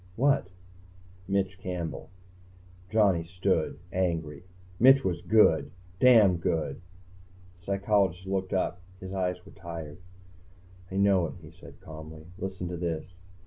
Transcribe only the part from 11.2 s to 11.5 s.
it,"